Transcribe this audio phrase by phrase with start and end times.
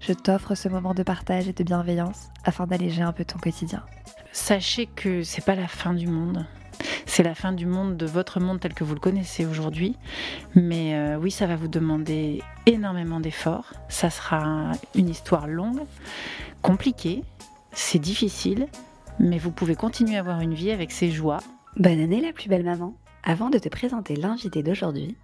[0.00, 3.84] je t'offre ce moment de partage et de bienveillance afin d'alléger un peu ton quotidien.
[4.32, 6.46] Sachez que c'est pas la fin du monde.
[7.06, 9.96] C'est la fin du monde de votre monde tel que vous le connaissez aujourd'hui.
[10.54, 13.72] Mais euh, oui, ça va vous demander énormément d'efforts.
[13.88, 15.80] Ça sera une histoire longue,
[16.62, 17.24] compliquée,
[17.72, 18.68] c'est difficile,
[19.18, 21.40] mais vous pouvez continuer à avoir une vie avec ses joies.
[21.76, 22.94] Bonne année la plus belle maman.
[23.24, 25.16] Avant de te présenter l'invité d'aujourd'hui,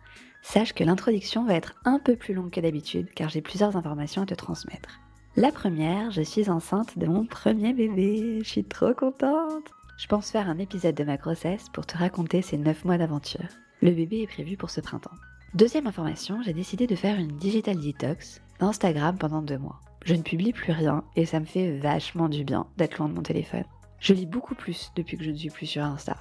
[0.45, 4.23] sache que l'introduction va être un peu plus longue que d'habitude car j'ai plusieurs informations
[4.23, 5.01] à te transmettre.
[5.37, 8.41] La première, je suis enceinte de mon premier bébé.
[8.45, 9.65] Je suis trop contente.
[9.97, 13.49] Je pense faire un épisode de ma grossesse pour te raconter ces 9 mois d'aventure.
[13.81, 15.11] Le bébé est prévu pour ce printemps.
[15.55, 19.81] Deuxième information, j'ai décidé de faire une digital detox d'Instagram pendant deux mois.
[20.05, 23.15] Je ne publie plus rien et ça me fait vachement du bien d'être loin de
[23.15, 23.65] mon téléphone.
[23.99, 26.17] Je lis beaucoup plus depuis que je ne suis plus sur Insta.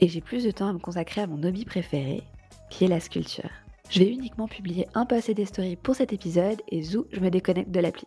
[0.00, 2.24] Et j'ai plus de temps à me consacrer à mon hobby préféré,
[2.70, 3.50] qui est la sculpture.
[3.88, 7.20] Je vais uniquement publier un post et des stories pour cet épisode et zou, je
[7.20, 8.06] me déconnecte de l'appli.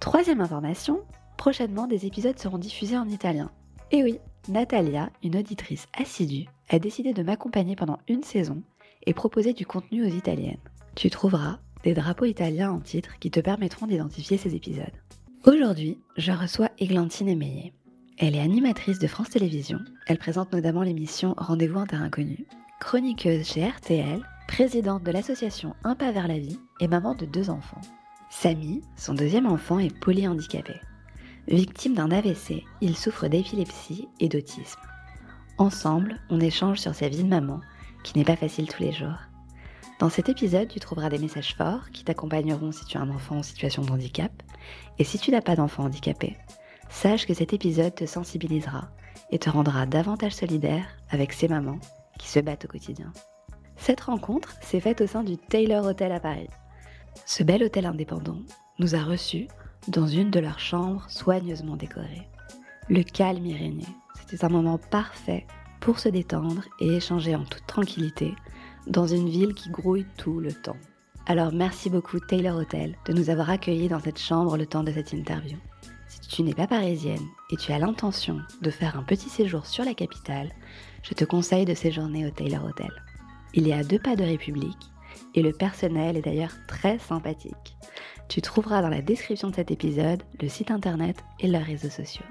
[0.00, 1.02] Troisième information,
[1.36, 3.50] prochainement des épisodes seront diffusés en italien.
[3.90, 8.62] Et oui, Natalia, une auditrice assidue, a décidé de m'accompagner pendant une saison
[9.06, 10.58] et proposer du contenu aux italiennes.
[10.94, 14.92] Tu trouveras des drapeaux italiens en titre qui te permettront d'identifier ces épisodes.
[15.44, 17.72] Aujourd'hui, je reçois Églantine Émeillé.
[18.18, 19.80] Elle est animatrice de France Télévisions.
[20.06, 22.46] Elle présente notamment l'émission Rendez-vous en terrain inconnu,
[22.82, 27.48] chroniqueuse chez RTL, présidente de l'association Un pas vers la vie et maman de deux
[27.48, 27.80] enfants.
[28.28, 30.74] Samy, son deuxième enfant, est polyhandicapé.
[31.46, 34.80] Victime d'un AVC, il souffre d'épilepsie et d'autisme.
[35.58, 37.60] Ensemble, on échange sur sa vie de maman,
[38.02, 39.20] qui n'est pas facile tous les jours.
[40.00, 43.36] Dans cet épisode, tu trouveras des messages forts qui t'accompagneront si tu as un enfant
[43.36, 44.32] en situation de handicap.
[44.98, 46.36] Et si tu n'as pas d'enfant handicapé,
[46.90, 48.90] sache que cet épisode te sensibilisera
[49.30, 51.78] et te rendra davantage solidaire avec ces mamans
[52.18, 53.12] qui se battent au quotidien.
[53.76, 56.48] Cette rencontre s'est faite au sein du Taylor Hotel à Paris.
[57.26, 58.40] Ce bel hôtel indépendant
[58.78, 59.48] nous a reçus
[59.88, 62.28] dans une de leurs chambres soigneusement décorées.
[62.88, 63.86] Le calme y régnait.
[64.20, 65.46] C'était un moment parfait
[65.80, 68.34] pour se détendre et échanger en toute tranquillité
[68.86, 70.76] dans une ville qui grouille tout le temps.
[71.26, 74.92] Alors merci beaucoup Taylor Hotel de nous avoir accueillis dans cette chambre le temps de
[74.92, 75.56] cette interview.
[76.08, 79.84] Si tu n'es pas parisienne et tu as l'intention de faire un petit séjour sur
[79.84, 80.52] la capitale,
[81.02, 82.90] je te conseille de séjourner au Taylor Hotel.
[83.54, 84.90] Il est à deux pas de République
[85.34, 87.76] et le personnel est d'ailleurs très sympathique.
[88.28, 92.24] Tu trouveras dans la description de cet épisode le site internet et leurs réseaux sociaux.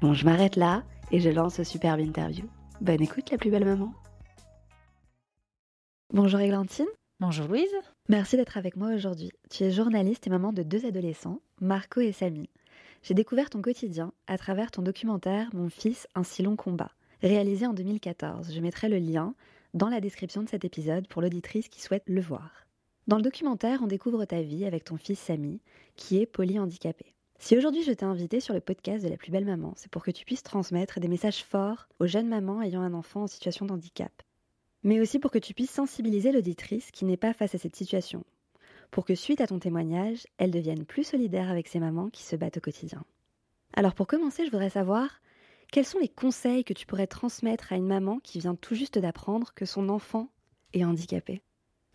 [0.00, 2.44] Bon, je m'arrête là et je lance ce superbe interview.
[2.80, 3.92] Bonne écoute la plus belle maman.
[6.12, 6.86] Bonjour Églantine.
[7.20, 7.70] Bonjour Louise.
[8.08, 9.30] Merci d'être avec moi aujourd'hui.
[9.50, 12.50] Tu es journaliste et maman de deux adolescents, Marco et Samy.
[13.02, 16.90] J'ai découvert ton quotidien à travers ton documentaire Mon fils, un si long combat,
[17.28, 18.52] réalisé en 2014.
[18.52, 19.34] Je mettrai le lien
[19.72, 22.66] dans la description de cet épisode pour l'auditrice qui souhaite le voir.
[23.06, 25.60] Dans le documentaire, on découvre ta vie avec ton fils Samy,
[25.96, 27.14] qui est polyhandicapé.
[27.38, 30.04] Si aujourd'hui je t'ai invité sur le podcast de la plus belle maman, c'est pour
[30.04, 33.66] que tu puisses transmettre des messages forts aux jeunes mamans ayant un enfant en situation
[33.66, 34.22] de handicap.
[34.82, 38.24] Mais aussi pour que tu puisses sensibiliser l'auditrice qui n'est pas face à cette situation.
[38.90, 42.36] Pour que suite à ton témoignage, elle devienne plus solidaire avec ces mamans qui se
[42.36, 43.04] battent au quotidien.
[43.72, 45.20] Alors pour commencer, je voudrais savoir
[45.70, 48.98] quels sont les conseils que tu pourrais transmettre à une maman qui vient tout juste
[48.98, 50.28] d'apprendre que son enfant
[50.72, 51.42] est handicapé?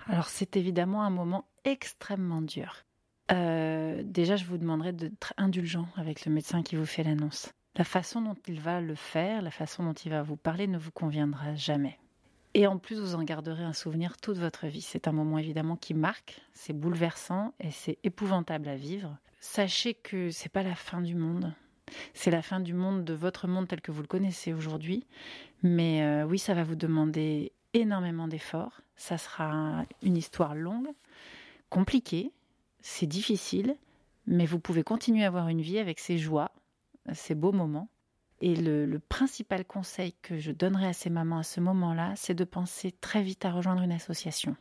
[0.07, 2.85] Alors c'est évidemment un moment extrêmement dur.
[3.31, 7.51] Euh, déjà, je vous demanderai d'être indulgent avec le médecin qui vous fait l'annonce.
[7.75, 10.77] La façon dont il va le faire, la façon dont il va vous parler ne
[10.77, 11.99] vous conviendra jamais.
[12.55, 14.81] Et en plus, vous en garderez un souvenir toute votre vie.
[14.81, 19.17] C'est un moment évidemment qui marque, c'est bouleversant et c'est épouvantable à vivre.
[19.39, 21.53] Sachez que c'est pas la fin du monde.
[22.13, 25.05] C'est la fin du monde de votre monde tel que vous le connaissez aujourd'hui.
[25.63, 28.81] Mais euh, oui, ça va vous demander énormément d'efforts.
[28.95, 30.89] Ça sera une histoire longue,
[31.69, 32.31] compliquée,
[32.81, 33.75] c'est difficile,
[34.25, 36.51] mais vous pouvez continuer à avoir une vie avec ses joies,
[37.13, 37.89] ses beaux moments.
[38.41, 42.33] Et le, le, principal conseil que je donnerais à ces mamans à ce moment-là, c'est
[42.33, 44.55] de penser très vite à rejoindre une association.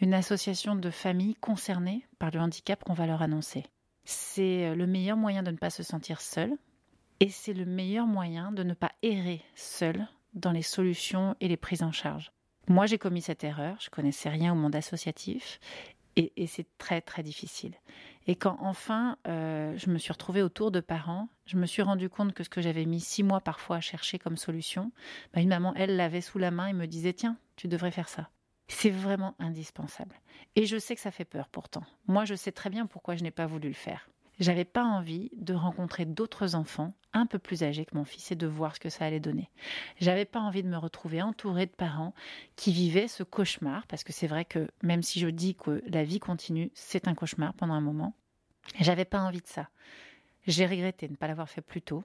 [0.00, 3.64] Une association de familles concernées par le handicap qu'on va leur annoncer.
[4.06, 6.56] C'est le meilleur moyen de ne pas se sentir seul
[7.20, 11.56] et c'est le meilleur moyen de ne pas errer seul dans les solutions et les
[11.56, 12.30] prises en charge.
[12.68, 15.60] Moi, j'ai commis cette erreur, je connaissais rien au monde associatif
[16.14, 17.74] Et, et c'est très très difficile.
[18.26, 22.08] Et quand enfin euh, je me suis retrouvée autour de parents, je me suis rendu
[22.08, 24.92] compte que ce que j'avais mis six mois parfois à chercher comme solution,
[25.34, 28.08] bah, une maman, elle l'avait sous la main et me disait tiens, tu devrais faire
[28.08, 28.30] ça.
[28.68, 30.16] C'est vraiment indispensable.
[30.56, 31.84] Et je sais que ça fait peur pourtant.
[32.06, 34.08] Moi, je sais très bien pourquoi je n'ai pas voulu le faire.
[34.38, 38.36] J'avais pas envie de rencontrer d'autres enfants un peu plus âgés que mon fils et
[38.36, 39.50] de voir ce que ça allait donner.
[39.98, 42.12] J'avais pas envie de me retrouver entourée de parents
[42.54, 46.04] qui vivaient ce cauchemar, parce que c'est vrai que même si je dis que la
[46.04, 48.14] vie continue, c'est un cauchemar pendant un moment.
[48.78, 49.70] J'avais pas envie de ça.
[50.46, 52.04] J'ai regretté de ne pas l'avoir fait plus tôt,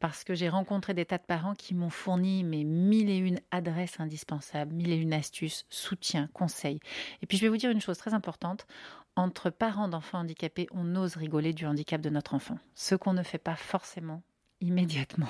[0.00, 3.40] parce que j'ai rencontré des tas de parents qui m'ont fourni mes mille et une
[3.50, 6.80] adresses indispensables, mille et une astuces, soutien, conseils.
[7.22, 8.66] Et puis je vais vous dire une chose très importante,
[9.16, 13.22] entre parents d'enfants handicapés, on ose rigoler du handicap de notre enfant, ce qu'on ne
[13.22, 14.22] fait pas forcément
[14.60, 15.28] immédiatement.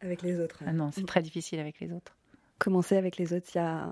[0.00, 0.62] Avec les autres.
[0.66, 2.16] Ah non, c'est très difficile avec les autres.
[2.58, 3.90] Commencer avec les autres, il y a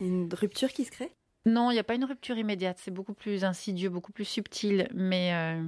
[0.00, 1.12] une rupture qui se crée?
[1.46, 4.88] Non, il n'y a pas une rupture immédiate, c'est beaucoup plus insidieux, beaucoup plus subtil,
[4.92, 5.64] mais euh,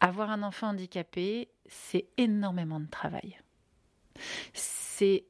[0.00, 3.38] avoir un enfant handicapé, c'est énormément de travail.
[4.52, 5.24] C'est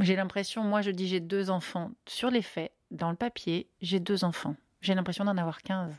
[0.00, 1.90] j'ai l'impression, moi je dis j'ai deux enfants.
[2.06, 4.54] Sur les faits, dans le papier, j'ai deux enfants.
[4.80, 5.92] J'ai l'impression d'en avoir 15.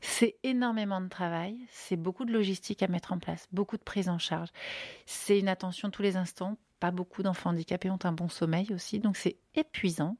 [0.00, 4.08] C'est énormément de travail, c'est beaucoup de logistique à mettre en place, beaucoup de prise
[4.08, 4.48] en charge.
[5.06, 6.56] C'est une attention tous les instants.
[6.80, 10.16] Pas beaucoup d'enfants handicapés ont un bon sommeil aussi, donc c'est épuisant.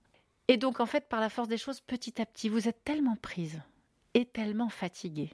[0.46, 3.16] Et donc en fait, par la force des choses, petit à petit, vous êtes tellement
[3.16, 3.60] prise
[4.14, 5.32] et tellement fatiguée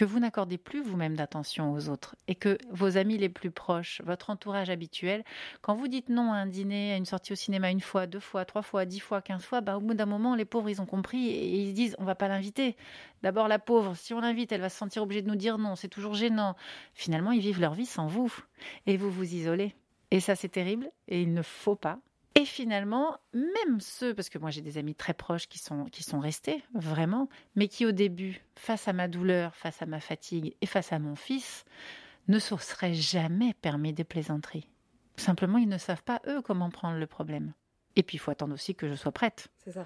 [0.00, 4.00] que vous n'accordez plus vous-même d'attention aux autres et que vos amis les plus proches,
[4.06, 5.24] votre entourage habituel,
[5.60, 8.18] quand vous dites non à un dîner, à une sortie au cinéma une fois, deux
[8.18, 10.80] fois, trois fois, dix fois, quinze fois, bah, au bout d'un moment, les pauvres, ils
[10.80, 12.78] ont compris et ils se disent on va pas l'inviter.
[13.22, 15.76] D'abord, la pauvre, si on l'invite, elle va se sentir obligée de nous dire non,
[15.76, 16.56] c'est toujours gênant.
[16.94, 18.34] Finalement, ils vivent leur vie sans vous
[18.86, 19.74] et vous vous isolez.
[20.10, 21.98] Et ça, c'est terrible et il ne faut pas
[22.36, 26.02] et finalement, même ceux, parce que moi j'ai des amis très proches qui sont, qui
[26.02, 30.54] sont restés, vraiment, mais qui au début, face à ma douleur, face à ma fatigue
[30.60, 31.64] et face à mon fils,
[32.28, 34.68] ne se seraient jamais permis des plaisanteries.
[35.16, 37.52] Simplement, ils ne savent pas, eux, comment prendre le problème.
[37.96, 39.48] Et puis, il faut attendre aussi que je sois prête.
[39.58, 39.84] C'est ça.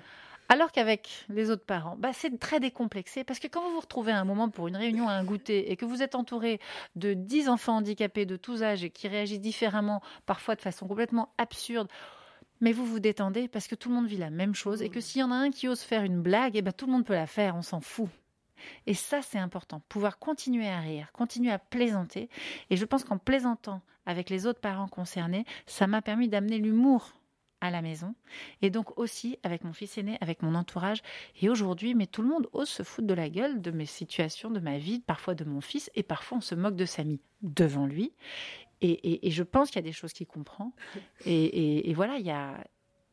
[0.51, 4.13] Alors qu'avec les autres parents, bah, c'est très décomplexé parce que quand vous vous retrouvez
[4.13, 6.61] à un moment pour une réunion à un goûter et que vous êtes entouré
[6.97, 11.33] de 10 enfants handicapés de tous âges et qui réagissent différemment, parfois de façon complètement
[11.39, 11.89] absurde,
[12.65, 14.99] mais vous vous détendez parce que tout le monde vit la même chose et que
[14.99, 17.05] s'il y en a un qui ose faire une blague, eh ben, tout le monde
[17.05, 18.09] peut la faire, on s'en fout.
[18.87, 22.31] Et ça, c'est important, pouvoir continuer à rire, continuer à plaisanter.
[22.71, 27.13] Et je pense qu'en plaisantant avec les autres parents concernés, ça m'a permis d'amener l'humour
[27.61, 28.15] à la maison
[28.63, 31.03] et donc aussi avec mon fils aîné, avec mon entourage.
[31.43, 34.51] Et aujourd'hui, mais tout le monde ose se foutre de la gueule de mes situations,
[34.51, 37.21] de ma vie, parfois de mon fils, et parfois on se moque de sa mie
[37.43, 38.13] devant lui.
[38.87, 40.73] Et, je pense qu'il y a des choses qu'il comprend.
[41.25, 42.63] Et, voilà, il y a,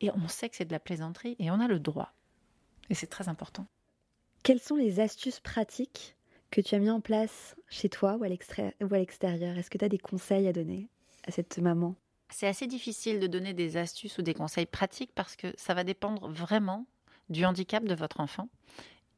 [0.00, 2.12] et on sait que c'est de la plaisanterie et on a le droit.
[2.90, 3.66] Et c'est très important.
[4.42, 6.16] Quelles sont les astuces pratiques
[6.50, 9.56] que tu as mis en place chez toi ou à l'extérieur?
[9.56, 10.88] Est-ce que tu as des conseils à donner
[11.26, 11.94] à cette maman?
[12.28, 15.84] C'est assez difficile de donner des astuces ou des conseils pratiques parce que ça va
[15.84, 16.86] dépendre vraiment
[17.30, 18.48] du handicap de votre enfant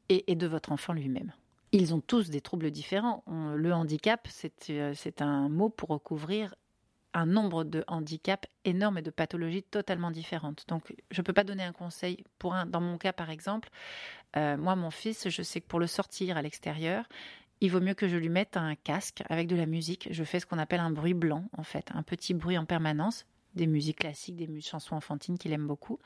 [0.07, 1.33] et de votre enfant lui-même.
[1.77, 3.21] Ils ont tous des troubles différents.
[3.27, 4.29] le handicap,
[4.69, 6.55] euh, c'est un mot pour recouvrir
[7.13, 10.63] un nombre de handicaps énormes et de pathologies totalement différentes.
[10.69, 12.65] Donc, je ne peux pas donner un conseil pour un.
[12.65, 13.67] Dans mon cas, par exemple,
[14.37, 17.09] euh, moi, mon fils, je sais que pour le sortir à l'extérieur,
[17.59, 20.07] il vaut mieux que je lui mette un casque avec de la musique.
[20.11, 23.25] Je fais ce qu'on appelle un bruit blanc, en fait, un petit bruit en permanence,
[23.53, 25.99] des musiques classiques, des chansons enfantines qu'il aime beaucoup,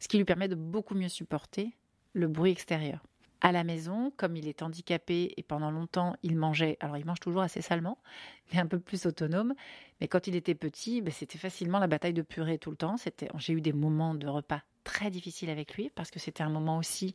[0.00, 1.74] ce qui lui permet de beaucoup mieux supporter
[2.12, 3.00] le bruit extérieur
[3.44, 7.20] à la maison, comme il est handicapé et pendant longtemps il mangeait, alors il mange
[7.20, 7.98] toujours assez salement,
[8.52, 9.54] mais un peu plus autonome.
[10.00, 12.96] Mais quand il était petit, ben, c'était facilement la bataille de purée tout le temps.
[12.96, 16.48] C'était, j'ai eu des moments de repas très difficiles avec lui parce que c'était un
[16.48, 17.14] moment aussi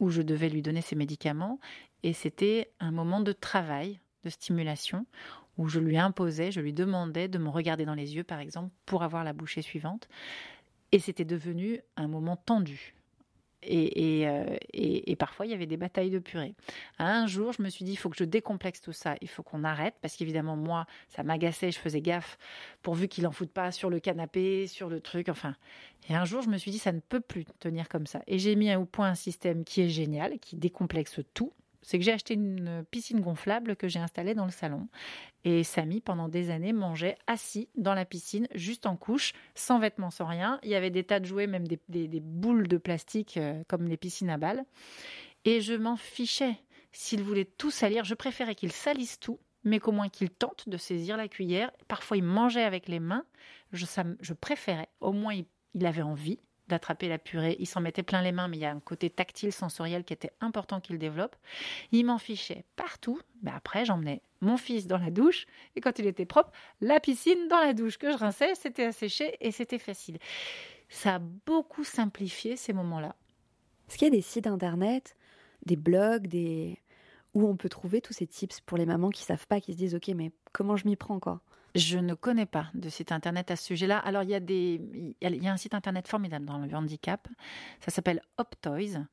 [0.00, 1.60] où je devais lui donner ses médicaments
[2.02, 5.06] et c'était un moment de travail, de stimulation
[5.58, 8.74] où je lui imposais, je lui demandais de me regarder dans les yeux par exemple
[8.84, 10.08] pour avoir la bouchée suivante.
[10.90, 12.97] Et c'était devenu un moment tendu.
[13.64, 16.54] Euh, et, et, parfois, il y avait des batailles de purée.
[16.98, 19.42] Un jour, je me suis dit, il faut que je décomplexe tout ça, il faut
[19.42, 22.38] qu'on arrête, parce qu'évidemment, moi, ça m'agaçait, je faisais gaffe,
[22.82, 25.56] pourvu qu'il en foute pas sur le canapé, sur le truc, enfin.
[26.08, 28.22] Et un jour, je me suis dit, ça ne peut plus tenir comme ça.
[28.26, 32.04] Et j'ai mis au point un système qui est génial, qui décomplexe tout, c'est que
[32.04, 34.88] j'ai acheté une piscine gonflable que j'ai installée dans le salon.
[35.44, 40.10] Et Samy, pendant des années, mangeait assis dans la piscine, juste en couche, sans vêtements,
[40.10, 40.58] sans rien.
[40.62, 43.96] Il y avait des tas de jouets, même des, boules de plastique, euh, comme les
[43.96, 44.64] piscines à balles.
[45.44, 46.56] Et je m'en fichais.
[46.92, 50.76] S'il voulait tout salir, je préférais qu'il salisse tout, mais qu'au moins qu'il tente de
[50.76, 51.70] saisir la cuillère.
[51.86, 53.24] Parfois, il mangeait avec les mains.
[53.72, 53.86] Je,
[54.20, 54.88] je préférais.
[55.00, 55.34] Au moins,
[55.74, 57.56] il avait envie d'attraper la purée.
[57.58, 60.12] Il s'en mettait plein les mains, mais il y a un côté tactile, sensoriel qui
[60.12, 61.36] était important qu'il développe.
[61.92, 63.20] Il m'en fichait partout.
[63.42, 67.48] Mais après, j'emmenais mon fils dans la douche et quand il était propre, la piscine
[67.48, 70.18] dans la douche que je rinçais, c'était asséché et c'était facile.
[70.88, 73.16] Ça a beaucoup simplifié ces moments-là.
[73.88, 75.16] Est-ce qu'il y a des sites internet,
[75.64, 76.78] des blogs, des
[77.34, 79.78] où on peut trouver tous ces tips pour les mamans qui savent pas, qui se
[79.78, 81.42] disent ok mais comment je m'y prends quoi?
[81.74, 83.98] Je ne connais pas de site internet à ce sujet-là.
[83.98, 84.80] Alors il y a des,
[85.20, 87.28] il y a un site internet formidable dans le handicap.
[87.80, 89.04] Ça s'appelle Optoys.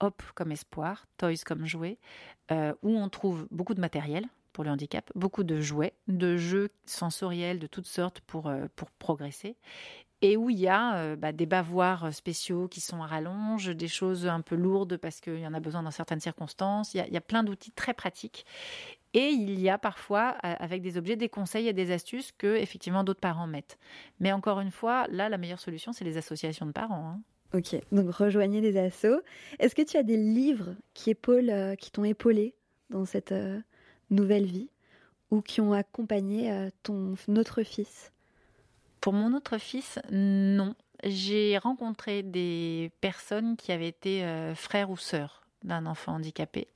[0.00, 1.98] Hop comme espoir, toys comme jouet,
[2.52, 6.70] euh, où on trouve beaucoup de matériel pour le handicap, beaucoup de jouets, de jeux
[6.84, 9.56] sensoriels de toutes sortes pour, euh, pour progresser,
[10.20, 13.88] et où il y a euh, bah, des bavoirs spéciaux qui sont à rallonge, des
[13.88, 16.94] choses un peu lourdes parce qu'il y en a besoin dans certaines circonstances.
[16.94, 18.44] Il y a plein d'outils très pratiques.
[19.14, 23.04] Et il y a parfois, avec des objets, des conseils et des astuces que, effectivement,
[23.04, 23.78] d'autres parents mettent.
[24.20, 27.14] Mais encore une fois, là, la meilleure solution, c'est les associations de parents.
[27.14, 27.20] hein.
[27.54, 29.22] Ok, donc rejoignez des assos.
[29.58, 32.54] Est-ce que tu as des livres qui épaulent, euh, qui t'ont épaulé
[32.90, 33.58] dans cette euh,
[34.10, 34.68] nouvelle vie
[35.30, 38.12] ou qui ont accompagné euh, ton autre fils?
[39.00, 40.74] Pour mon autre fils, non.
[41.04, 46.68] J'ai rencontré des personnes qui avaient été euh, frères ou sœurs d'un enfant handicapé.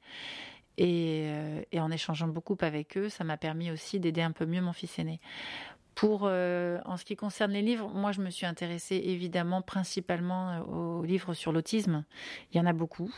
[0.78, 4.46] Et, euh, et en échangeant beaucoup avec eux, ça m'a permis aussi d'aider un peu
[4.46, 5.20] mieux mon fils aîné.
[5.94, 10.50] Pour, euh, en ce qui concerne les livres, moi je me suis intéressée évidemment principalement
[10.50, 12.04] euh, aux livres sur l'autisme.
[12.50, 13.12] Il y en a beaucoup.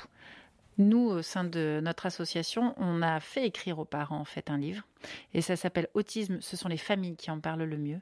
[0.78, 4.58] Nous, au sein de notre association, on a fait écrire aux parents en fait un
[4.58, 4.82] livre,
[5.32, 6.40] et ça s'appelle Autisme.
[6.40, 8.00] Ce sont les familles qui en parlent le mieux.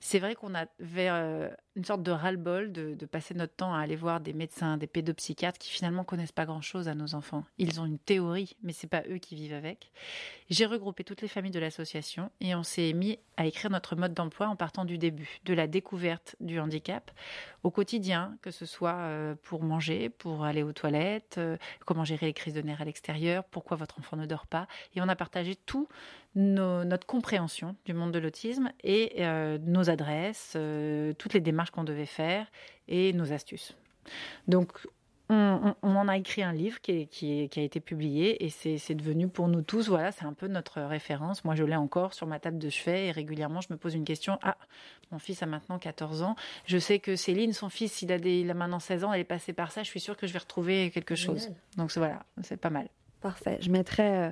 [0.00, 3.80] C'est vrai qu'on avait euh, une sorte de ras-le-bol de, de passer notre temps à
[3.80, 7.44] aller voir des médecins, des pédopsychiatres qui finalement connaissent pas grand-chose à nos enfants.
[7.58, 9.92] Ils ont une théorie, mais c'est pas eux qui vivent avec.
[10.48, 14.14] J'ai regroupé toutes les familles de l'association et on s'est mis à écrire notre mode
[14.14, 17.10] d'emploi en partant du début, de la découverte du handicap
[17.62, 22.26] au quotidien, que ce soit euh, pour manger, pour aller aux toilettes, euh, comment gérer
[22.26, 24.66] les crises de nerfs à l'extérieur, pourquoi votre enfant ne dort pas.
[24.94, 25.88] Et on a partagé tout
[26.34, 31.70] nos- notre compréhension du monde de l'autisme et euh, nos adresses, euh, toutes les démarches
[31.70, 32.46] qu'on devait faire
[32.88, 33.74] et nos astuces.
[34.48, 34.72] Donc,
[35.28, 35.34] on,
[35.82, 38.44] on- on en a écrit un livre qui, est- qui est- qui a été publié
[38.44, 41.44] et c'est devenu pour nous tous, voilà, c'est un peu notre référence.
[41.44, 44.04] Moi, je l'ai encore sur ma table de chevet et régulièrement, je me pose une
[44.04, 44.38] question.
[44.42, 44.56] Ah,
[45.12, 46.34] mon fils a maintenant 14 ans.
[46.66, 49.20] Je sais que Céline, son fils, il a, des, il a maintenant 16 ans, elle
[49.20, 49.82] est passée par ça.
[49.84, 51.42] Je suis sûre que je vais retrouver quelque chose.
[51.42, 51.56] Génial.
[51.76, 52.88] Donc, voilà, c'est pas mal.
[53.20, 53.58] Parfait.
[53.60, 54.30] Je mettrai euh,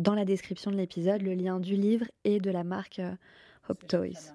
[0.00, 3.14] dans la description de l'épisode le lien du livre et de la marque euh,
[3.68, 4.34] Hop Toys.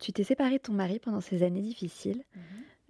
[0.00, 2.24] Tu t'es séparée de ton mari pendant ces années difficiles.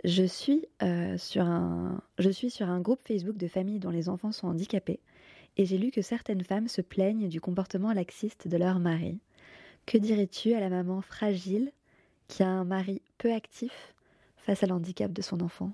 [0.04, 4.08] Je suis, euh, sur un, je suis sur un groupe Facebook de familles dont les
[4.08, 5.00] enfants sont handicapés
[5.56, 9.18] et j'ai lu que certaines femmes se plaignent du comportement laxiste de leur mari.
[9.86, 11.72] Que dirais-tu à la maman fragile
[12.28, 13.94] qui a un mari peu actif
[14.36, 15.72] face à l'handicap de son enfant?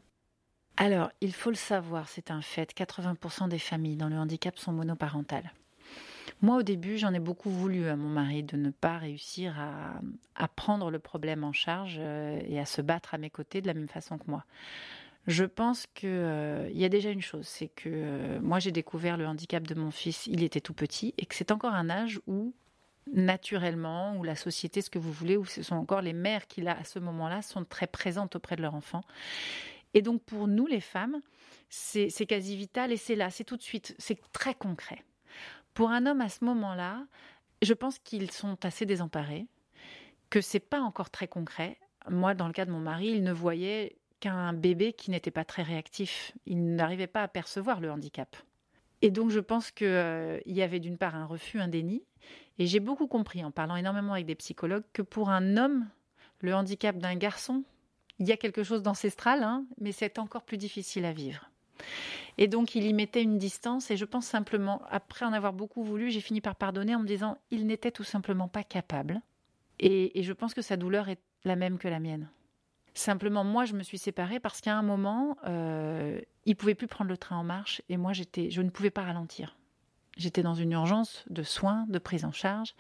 [0.77, 2.75] Alors, il faut le savoir, c'est un fait.
[2.75, 5.53] 80% des familles dans le handicap sont monoparentales.
[6.41, 10.49] Moi, au début, j'en ai beaucoup voulu à mon mari de ne pas réussir à,
[10.49, 13.75] prendre le problème en charge euh, et à se battre à mes côtés de la
[13.75, 14.45] même façon que moi.
[15.27, 19.17] Je pense que euh, y a déjà une chose, c'est que euh, moi j'ai découvert
[19.17, 22.21] le handicap de mon fils, il était tout petit, et que c'est encore un âge
[22.27, 22.53] où
[23.13, 26.67] naturellement, où la société, ce que vous voulez, où ce sont encore les mères qui
[26.67, 29.03] à ce moment-là sont très présentes auprès de leur enfant.
[29.95, 31.21] Et donc pour nous les femmes,
[31.69, 35.03] c'est quasi vital et c'est là, c'est tout de suite, c'est très concret.
[35.75, 37.05] Pour un homme à ce moment-là,
[37.63, 39.47] je pense qu'ils sont assez désemparés,
[40.31, 41.79] que c'est pas encore très concret.
[42.09, 45.45] Moi, dans le cas de mon mari, il ne voyait qu'un bébé qui n'était pas
[45.45, 46.33] très réactif.
[46.47, 48.37] Il n'arrivait pas à percevoir le handicap.
[49.03, 52.05] Et donc, je pense qu'il y avait d'une part un refus, un déni.
[52.59, 55.89] Et j'ai beaucoup compris, en parlant énormément avec des psychologues, que pour un homme,
[56.41, 57.65] le handicap d'un garçon,
[58.21, 61.51] il y a quelque chose d'ancestral, hein, mais c'est encore plus difficile à vivre.
[62.39, 65.85] Et donc, il y mettait une distance, et je pense simplement, après en avoir beaucoup
[65.85, 69.21] voulu, j'ai fini par pardonner en me disant, il n'était tout simplement pas capable.
[69.79, 72.29] Et, je pense que sa douleur est la même que la mienne.
[72.95, 77.11] Simplement, moi, je me suis séparée parce qu'à un moment, euh, il pouvait plus prendre
[77.11, 79.57] le train en marche, et moi, j'étais, je ne pouvais pas ralentir.
[80.17, 82.75] J'étais dans une urgence de soins, de prise en charge,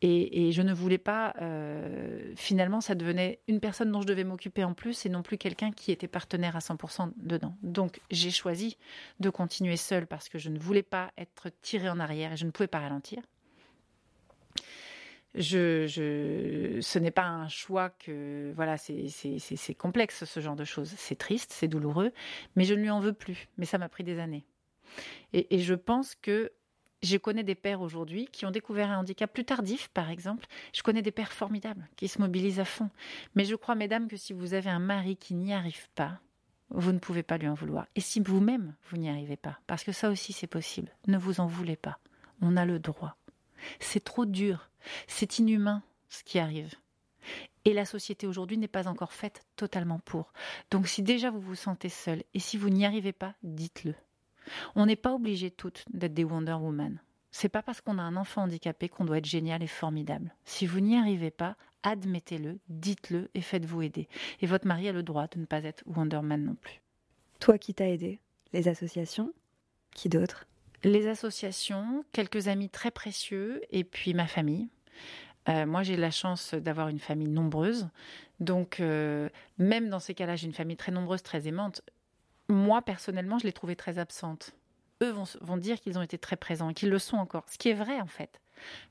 [0.00, 1.34] et, je ne voulais pas.
[1.40, 5.38] euh, finalement, ça devenait une personne dont je devais m'occuper en plus, et non plus
[5.38, 7.56] quelqu'un qui était partenaire à 100% dedans.
[7.62, 8.76] Donc, j'ai choisi
[9.18, 12.44] de continuer seule parce que je ne voulais pas être tirée en arrière et je
[12.44, 13.22] ne pouvais pas ralentir.
[15.34, 20.94] Je, je, ce n'est pas un choix que voilà, c'est complexe ce genre de choses.
[20.96, 22.12] C'est triste, c'est douloureux,
[22.56, 23.48] mais je ne lui en veux plus.
[23.58, 24.44] Mais ça m'a pris des années.
[25.32, 26.52] Et, et je pense que
[27.02, 30.46] Je connais des pères aujourd'hui qui ont découvert un handicap plus tardif, par exemple.
[30.74, 32.90] Je connais des pères formidables qui se mobilisent à fond.
[33.34, 36.20] Mais je crois, mesdames, que si vous avez un mari qui n'y arrive pas,
[36.70, 37.86] vous ne pouvez pas lui en vouloir.
[37.94, 41.40] Et si vous-même, vous n'y arrivez pas, parce que ça aussi c'est possible, ne vous
[41.40, 41.98] en voulez pas.
[42.42, 43.16] On a le droit.
[43.80, 44.70] C'est trop dur.
[45.06, 46.74] C'est inhumain ce qui arrive.
[47.64, 50.32] Et la société aujourd'hui n'est pas encore faite totalement pour.
[50.70, 53.94] Donc si déjà vous vous sentez seul et si vous n'y arrivez pas, dites-le.
[54.74, 57.00] On n'est pas obligé toutes d'être des Wonder Woman.
[57.30, 60.34] C'est pas parce qu'on a un enfant handicapé qu'on doit être génial et formidable.
[60.44, 64.08] Si vous n'y arrivez pas, admettez-le, dites-le et faites-vous aider.
[64.40, 66.80] Et votre mari a le droit de ne pas être Wonder Man non plus.
[67.38, 68.18] Toi qui t'as aidé
[68.52, 69.32] Les associations
[69.94, 70.46] Qui d'autre?
[70.84, 74.68] Les associations, quelques amis très précieux et puis ma famille.
[75.48, 77.88] Euh, moi, j'ai la chance d'avoir une famille nombreuse.
[78.38, 81.82] Donc, euh, même dans ces cas-là, j'ai une famille très nombreuse, très aimante.
[82.48, 84.54] Moi, personnellement, je l'ai trouvée très absente.
[85.02, 87.44] Eux vont, dire qu'ils ont été très présents qu'ils le sont encore.
[87.48, 88.40] Ce qui est vrai, en fait.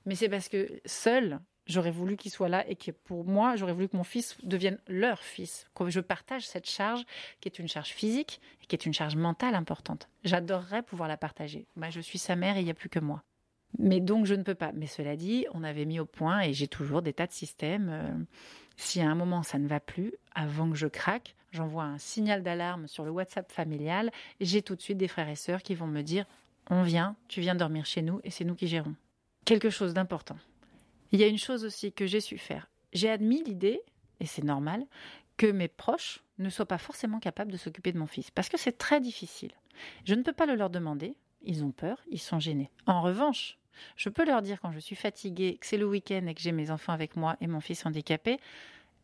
[0.06, 3.74] Mais c'est parce que seul, j'aurais voulu qu'il soit là et que pour moi, j'aurais
[3.74, 7.04] voulu que mon fils devienne leur fils, que je partage cette charge
[7.42, 10.08] qui est une charge physique et qui est une charge mentale importante.
[10.24, 11.68] J'adorerais pouvoir la partager.
[11.76, 13.24] Moi, je suis sa mère et il n'y a plus que moi.
[13.80, 14.72] Mais donc je ne peux pas.
[14.74, 17.90] Mais cela dit, on avait mis au point et j'ai toujours des tas de systèmes.
[17.92, 18.14] Euh,
[18.78, 22.44] si à un moment ça ne va plus, avant que je craque, j'envoie un signal
[22.44, 24.12] d'alarme sur le WhatsApp familial.
[24.40, 26.26] J'ai tout de suite des frères et sœurs qui vont me dire
[26.70, 28.96] on vient, tu viens dormir chez nous et c'est nous qui gérons.
[29.46, 30.38] Quelque chose d'important.
[31.12, 32.70] Il y a une chose aussi que j'ai su faire.
[32.94, 33.82] J'ai admis l'idée,
[34.20, 34.86] et c'est normal,
[35.38, 38.58] que mes proches ne soient pas forcément capables de s'occuper de mon fils, parce que
[38.58, 39.52] c'est très difficile.
[40.06, 42.70] Je ne peux pas le leur demander, ils ont peur, ils sont gênés.
[42.86, 43.58] En revanche,
[43.96, 46.52] je peux leur dire quand je suis fatiguée, que c'est le week-end et que j'ai
[46.52, 48.40] mes enfants avec moi et mon fils handicapé,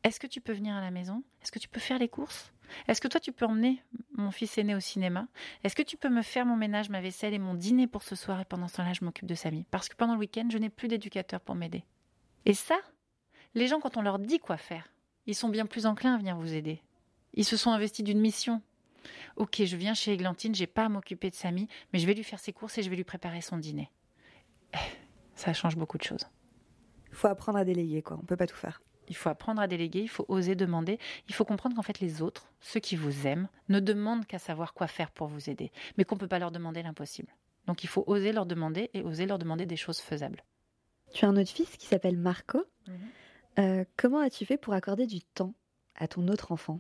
[0.03, 1.23] est-ce que tu peux venir à la maison?
[1.41, 2.53] Est-ce que tu peux faire les courses?
[2.87, 3.83] Est-ce que toi tu peux emmener
[4.15, 5.27] mon fils aîné au cinéma?
[5.63, 8.15] Est-ce que tu peux me faire mon ménage, ma vaisselle et mon dîner pour ce
[8.15, 8.41] soir?
[8.41, 10.69] Et pendant ce temps-là je m'occupe de Samy Parce que pendant le week-end je n'ai
[10.69, 11.83] plus d'éducateur pour m'aider.
[12.45, 12.77] Et ça,
[13.53, 14.89] les gens quand on leur dit quoi faire,
[15.25, 16.81] ils sont bien plus enclins à venir vous aider.
[17.33, 18.61] Ils se sont investis d'une mission.
[19.35, 22.23] Ok, je viens chez Églantine, j'ai pas à m'occuper de Samy, mais je vais lui
[22.23, 23.89] faire ses courses et je vais lui préparer son dîner.
[24.73, 24.77] Eh,
[25.35, 26.27] ça change beaucoup de choses.
[27.09, 28.17] Il faut apprendre à déléguer, quoi.
[28.21, 28.81] On peut pas tout faire.
[29.07, 32.21] Il faut apprendre à déléguer, il faut oser demander, il faut comprendre qu'en fait les
[32.21, 36.03] autres, ceux qui vous aiment, ne demandent qu'à savoir quoi faire pour vous aider, mais
[36.03, 37.33] qu'on ne peut pas leur demander l'impossible.
[37.67, 40.43] Donc il faut oser leur demander et oser leur demander des choses faisables.
[41.13, 42.63] Tu as un autre fils qui s'appelle Marco.
[42.87, 42.95] Mhm.
[43.59, 45.53] Euh, comment as-tu fait pour accorder du temps
[45.95, 46.79] à ton autre enfant?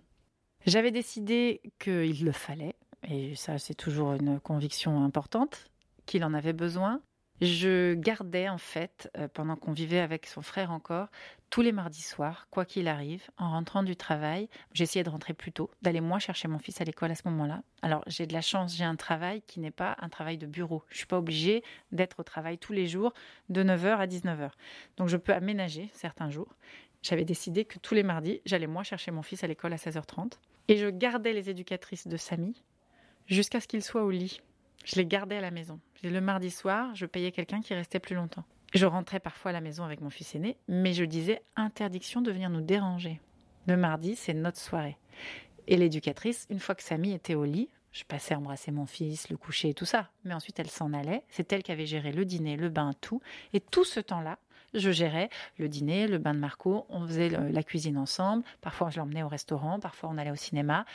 [0.65, 5.69] J'avais décidé qu'il le fallait, et ça c'est toujours une conviction importante,
[6.05, 7.01] qu'il en avait besoin,
[7.41, 11.07] je gardais en fait, euh, pendant qu'on vivait avec son frère encore,
[11.49, 15.51] tous les mardis soirs, quoi qu'il arrive, en rentrant du travail, j'essayais de rentrer plus
[15.51, 17.61] tôt, d'aller moi chercher mon fils à l'école à ce moment-là.
[17.81, 20.83] Alors j'ai de la chance, j'ai un travail qui n'est pas un travail de bureau.
[20.89, 23.13] Je suis pas obligée d'être au travail tous les jours
[23.49, 24.51] de 9h à 19h.
[24.97, 26.55] Donc je peux aménager certains jours.
[27.01, 30.39] J'avais décidé que tous les mardis, j'allais moi chercher mon fils à l'école à 16h30
[30.69, 32.63] et je gardais les éducatrices de Samy
[33.27, 34.41] jusqu'à ce qu'il soit au lit.
[34.83, 35.79] Je les gardais à la maison.
[36.03, 38.43] Le mardi soir, je payais quelqu'un qui restait plus longtemps.
[38.73, 42.31] Je rentrais parfois à la maison avec mon fils aîné, mais je disais interdiction de
[42.31, 43.21] venir nous déranger.
[43.67, 44.97] Le mardi, c'est notre soirée.
[45.67, 49.37] Et l'éducatrice, une fois que Samy était au lit, je passais embrasser mon fils, le
[49.37, 50.09] coucher et tout ça.
[50.25, 51.23] Mais ensuite, elle s'en allait.
[51.29, 53.21] C'est elle qui avait géré le dîner, le bain, tout.
[53.53, 54.39] Et tout ce temps-là,
[54.73, 56.87] je gérais le dîner, le bain de Marco.
[56.89, 58.43] On faisait la cuisine ensemble.
[58.61, 59.79] Parfois, je l'emmenais au restaurant.
[59.79, 60.85] Parfois, on allait au cinéma.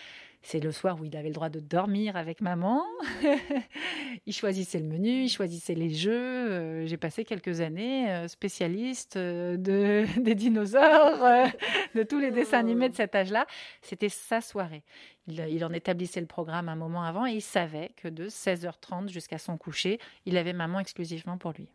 [0.43, 2.83] C'est le soir où il avait le droit de dormir avec maman.
[4.27, 6.13] il choisissait le menu, il choisissait les jeux.
[6.13, 11.51] Euh, j'ai passé quelques années euh, spécialiste euh, de, des dinosaures,
[11.95, 13.47] de tous les dessins animés de cet âge-là.
[13.83, 14.85] C'était sa soirée.
[15.27, 19.09] Il, il, en établissait le programme un moment avant et il savait que de 16h30
[19.09, 21.69] jusqu'à son coucher, il avait maman exclusivement pour lui.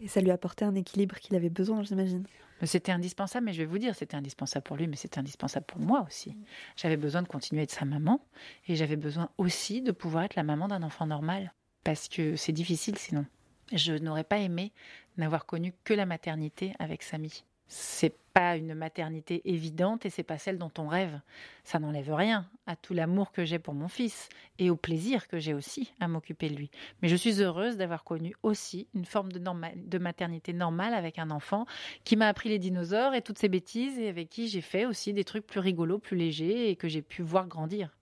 [0.00, 2.24] Et ça lui apportait un équilibre qu'il avait besoin, j'imagine.
[2.62, 5.80] C'était indispensable, mais je vais vous dire, c'était indispensable pour lui, mais c'était indispensable pour
[5.80, 6.36] moi aussi.
[6.76, 8.20] J'avais besoin de continuer à être sa maman,
[8.66, 12.52] et j'avais besoin aussi de pouvoir être la maman d'un enfant normal, parce que c'est
[12.52, 13.24] difficile sinon.
[13.72, 14.72] Je n'aurais pas aimé
[15.16, 20.38] n'avoir connu que la maternité avec Samy c'est pas une maternité évidente et c'est pas
[20.38, 21.20] celle dont on rêve.
[21.62, 24.28] Ça n'enlève rien à tout l'amour que j'ai pour mon fils
[24.58, 26.70] et au plaisir que j'ai aussi à m'occuper de lui.
[27.00, 31.30] Mais je suis heureuse d'avoir connu aussi une forme de, de maternité normale avec un
[31.30, 31.64] enfant
[32.02, 35.12] qui m'a appris les dinosaures et toutes ces bêtises et avec qui j'ai fait aussi
[35.12, 37.96] des trucs plus rigolos, plus légers et que j'ai pu voir grandir.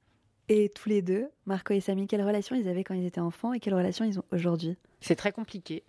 [0.48, 3.52] Et tous les deux, Marco et Samy, quelle relation ils avaient quand ils étaient enfants
[3.52, 4.78] et quelle relation ils ont aujourd'hui?
[5.00, 5.84] C'est très compliqué.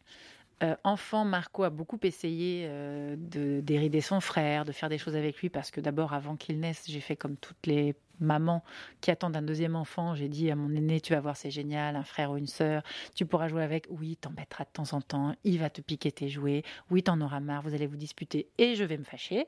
[0.62, 5.16] Euh, enfant, Marco a beaucoup essayé euh, de dérider son frère, de faire des choses
[5.16, 8.64] avec lui, parce que d'abord, avant qu'il naisse, j'ai fait comme toutes les maman
[9.02, 11.96] qui attend un deuxième enfant, j'ai dit à mon aîné, tu vas voir, c'est génial,
[11.96, 12.84] un frère ou une sœur,
[13.16, 13.88] tu pourras jouer avec.
[13.90, 16.64] Oui, t'embêteras de temps en temps, il va te piquer tes jouets.
[16.90, 19.48] Oui, t'en auras marre, vous allez vous disputer et je vais me fâcher.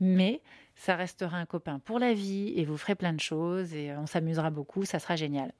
[0.00, 0.42] Mais
[0.74, 4.06] ça restera un copain pour la vie et vous ferez plein de choses et on
[4.06, 5.52] s'amusera beaucoup, ça sera génial.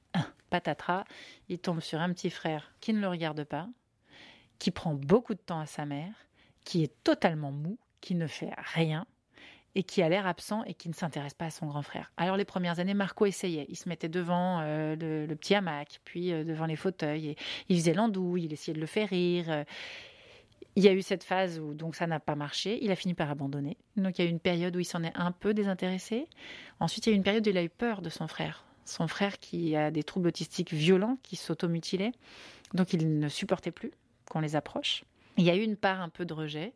[0.49, 1.03] Patatras,
[1.49, 3.67] il tombe sur un petit frère qui ne le regarde pas,
[4.59, 6.13] qui prend beaucoup de temps à sa mère,
[6.63, 9.05] qui est totalement mou, qui ne fait rien
[9.75, 12.11] et qui a l'air absent et qui ne s'intéresse pas à son grand frère.
[12.17, 13.65] Alors les premières années, Marco essayait.
[13.69, 17.37] Il se mettait devant euh, le, petit hamac, puis euh, devant les fauteuils, et
[17.69, 19.65] il faisait l'andouille, il essayait de le faire rire.
[20.75, 22.79] Il y a eu cette phase où donc ça n'a pas marché.
[22.81, 23.77] Il a fini par abandonner.
[23.95, 26.27] Donc il y a eu une période où il s'en est un peu désintéressé.
[26.79, 28.65] Ensuite, il y a eu une période où il a eu peur de son frère.
[28.85, 32.11] Son frère qui a des troubles autistiques violents, qui s'automutilait.
[32.73, 33.91] Donc il ne supportait plus
[34.29, 35.03] qu'on les approche.
[35.37, 36.73] Il y a une part un peu de rejet.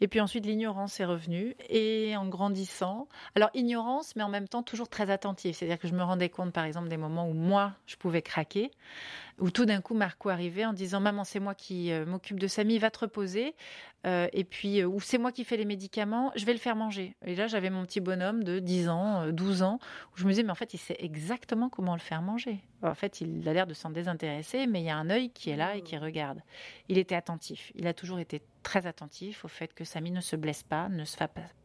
[0.00, 1.54] Et puis ensuite, l'ignorance est revenue.
[1.68, 5.54] Et en grandissant, alors ignorance, mais en même temps toujours très attentive.
[5.54, 8.70] C'est-à-dire que je me rendais compte, par exemple, des moments où moi, je pouvais craquer,
[9.38, 12.46] où tout d'un coup, Marco arrivait en disant Maman, c'est moi qui euh, m'occupe de
[12.46, 13.54] Samy, va te reposer.
[14.06, 16.76] Euh, et puis, euh, ou c'est moi qui fais les médicaments, je vais le faire
[16.76, 17.16] manger.
[17.24, 19.78] Et là, j'avais mon petit bonhomme de 10 ans, 12 ans,
[20.12, 22.60] où je me disais Mais en fait, il sait exactement comment le faire manger.
[22.82, 25.50] En fait, il a l'air de s'en désintéresser, mais il y a un œil qui
[25.50, 26.40] est là et qui regarde.
[26.88, 27.72] Il était attentif.
[27.74, 31.04] Il a toujours été très attentif au fait que Samy ne se blesse pas, ne
[31.04, 31.16] se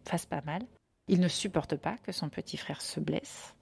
[0.06, 0.62] fasse pas mal.
[1.08, 3.56] Il ne supporte pas que son petit frère se blesse.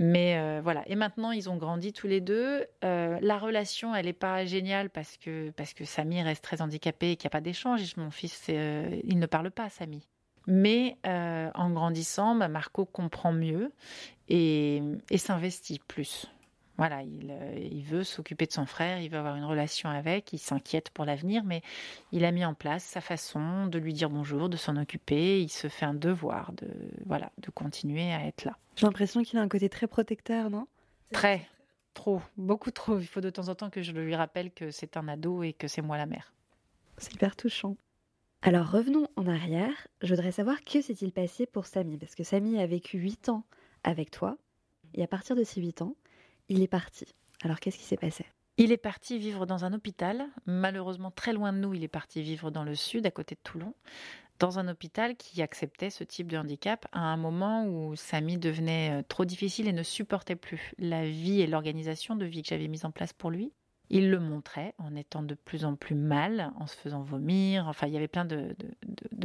[0.00, 0.82] Mais euh, voilà.
[0.88, 2.66] Et maintenant, ils ont grandi tous les deux.
[2.84, 7.12] Euh, la relation, elle n'est pas géniale parce que, parce que Samy reste très handicapé
[7.12, 7.96] et qu'il n'y a pas d'échange.
[7.96, 10.02] Mon fils, euh, il ne parle pas, Samy.
[10.48, 13.72] Mais en grandissant, bah, Marco comprend mieux
[14.28, 14.82] et
[15.16, 16.26] s'investit plus.
[16.78, 20.38] Voilà, euh, il, veut s'occuper de son frère, il veut avoir une relation avec, il
[20.38, 21.62] s'inquiète pour l'avenir, mais
[22.12, 25.40] il a mis en place sa façon de lui dire bonjour, de s'en occuper.
[25.40, 26.68] Il se fait un devoir de,
[27.06, 28.58] voilà, de continuer à être là.
[28.76, 30.66] J'ai l'impression qu'il a un côté très protecteur, non?
[31.12, 31.48] Très,
[31.94, 32.98] trop, beaucoup trop.
[32.98, 35.54] Il faut de temps en temps que je lui rappelle que c'est un ado et
[35.54, 36.34] que c'est moi la mère.
[36.98, 37.76] C'est hyper touchant.
[38.42, 39.88] Alors revenons en arrière.
[40.02, 41.96] Je voudrais savoir que s'est-il passé pour Samy?
[41.96, 43.44] Parce que Samy a vécu 8 ans
[43.82, 44.36] avec toi.
[44.94, 45.96] Et à partir de ces 8 ans,
[46.48, 47.06] il est parti.
[47.42, 48.24] Alors qu'est-ce qui s'est passé?
[48.58, 52.22] Il est parti vivre dans un hôpital, malheureusement très loin de nous, il est parti
[52.22, 53.74] vivre dans le sud, à côté de Toulon,
[54.38, 59.00] dans un hôpital qui acceptait ce type de handicap à un moment où Samy devenait
[59.00, 62.68] euh, trop difficile et ne supportait plus la vie et l'organisation de vie que j'avais
[62.68, 63.52] mise en place pour lui.
[63.90, 67.86] Il le montrait en étant de plus en plus mal, en se faisant vomir, enfin
[67.86, 68.56] il y avait plein de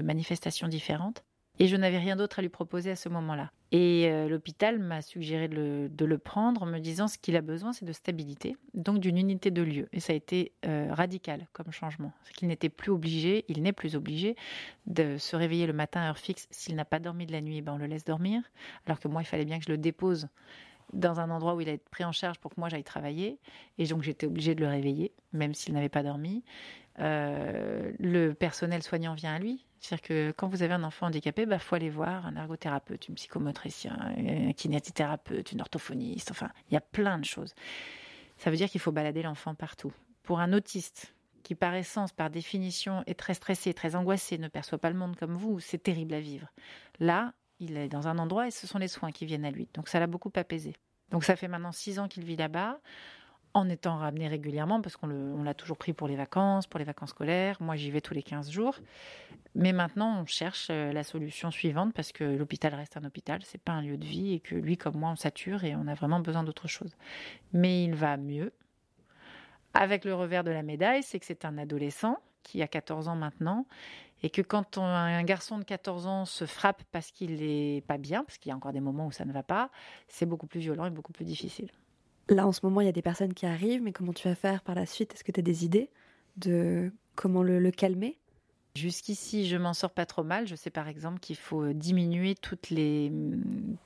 [0.02, 1.24] manifestations différentes
[1.62, 3.52] et je n'avais rien d'autre à lui proposer à ce moment-là.
[3.72, 7.72] Et euh, l'hôpital m'a suggéré de le, prendre en me disant ce qu'il a besoin,
[7.72, 9.88] c'est de stabilité, donc d'une unité de lieu.
[9.94, 12.14] Et ça a été euh, radical comme changement.
[12.24, 14.36] C'est qu'il n'était plus obligé, il n'est plus obligé
[14.88, 16.48] de se réveiller le matin à heure fixe.
[16.50, 18.42] S'il n'a pas dormi de la nuit, ben on le laisse dormir.
[18.88, 20.30] Alors que moi, il fallait bien que je le dépose
[20.94, 23.38] dans un endroit où il allait être pris en charge pour que moi j'aille travailler.
[23.78, 26.44] Et donc j'étais obligée de le réveiller, même s'il n'avait pas dormi.
[26.98, 29.68] Euh, le personnel soignant vient à lui.
[29.82, 33.08] C'est-à-dire que quand vous avez un enfant handicapé, il bah, faut aller voir un ergothérapeute,
[33.08, 36.30] une psychomotricien, un kinésithérapeute, une orthophoniste.
[36.30, 37.56] Enfin, il y a plein de choses.
[38.38, 39.92] Ça veut dire qu'il faut balader l'enfant partout.
[40.22, 44.78] Pour un autiste qui, par essence, par définition, est très stressé, très angoissé, ne perçoit
[44.78, 46.48] pas le monde comme vous, c'est terrible à vivre.
[47.00, 49.68] Là, il est dans un endroit et ce sont les soins qui viennent à lui.
[49.74, 50.76] Donc ça l'a beaucoup apaisé.
[51.10, 52.80] Donc ça fait maintenant six ans qu'il vit là-bas
[53.54, 57.10] en étant ramené régulièrement, parce qu'on l'a toujours pris pour les vacances, pour les vacances
[57.10, 57.58] scolaires.
[57.60, 58.76] Moi, j'y vais tous les 15 jours.
[59.56, 63.62] Mais maintenant, on cherche euh, la solution suivante, parce que l'hôpital reste un hôpital, c'est
[63.62, 65.94] pas un lieu de vie, et que lui, comme moi, on sature et on a
[65.94, 66.96] vraiment besoin d'autre chose.
[67.52, 68.54] Mais il va mieux.
[69.74, 73.16] Avec le revers de la médaille, c'est que c'est un adolescent qui a 14 ans
[73.16, 73.66] maintenant,
[74.24, 78.24] et que quand un garçon de 14 ans se frappe parce qu'il n'est pas bien,
[78.24, 79.70] parce qu'il y a encore des moments où ça ne va pas,
[80.08, 81.72] c'est beaucoup plus violent et beaucoup plus difficile.
[82.32, 84.36] Là, en ce moment, il y a des personnes qui arrivent, mais comment tu vas
[84.36, 85.14] faire par la suite?
[85.14, 85.90] Est-ce que tu as des idées
[86.38, 88.18] de comment le, calmer?
[88.74, 90.48] Jusqu'ici, je m'en sors pas trop mal.
[90.48, 93.12] Je sais par exemple qu'il faut diminuer toutes les,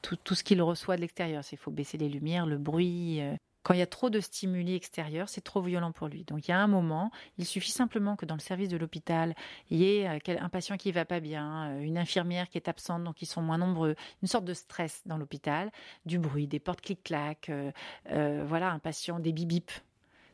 [0.04, 1.42] tout, tout ce qu'il reçoit de l'extérieur.
[1.52, 4.76] Il faut baisser les lumières, le bruit, euh, quand il y a trop de stimuli
[4.76, 6.24] extérieurs, c'est trop violent pour lui.
[6.24, 9.34] Donc il y a un moment, il suffit simplement que dans le service de l'hôpital,
[9.72, 12.70] il y ait euh, un patient qui va pas bien, euh, une infirmière qui est
[12.70, 15.72] absente, donc ils sont moins nombreux, une sorte de stress dans l'hôpital,
[16.06, 19.72] du bruit, des portes clic-clac, euh, voilà, un patient, des bip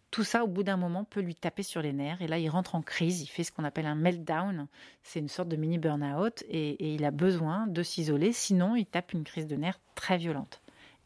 [0.10, 2.22] tout ça, au bout d'un moment, peut lui taper sur les nerfs.
[2.22, 3.22] Et là, il rentre en crise.
[3.22, 4.67] Il fait ce qu'on appelle un meltdown.
[5.04, 6.44] C'est une sorte de mini burn-out.
[6.50, 8.34] Et, il a besoin de s'isoler.
[8.34, 10.62] Sinon, il tape une crise de nerfs très violente